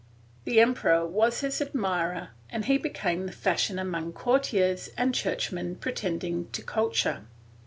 [0.45, 6.49] The emperor was his admirer and he became the fashion among courtiers and churchmen pretending
[6.53, 7.21] to culture.